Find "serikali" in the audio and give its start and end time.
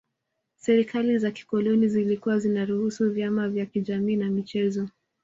0.57-1.17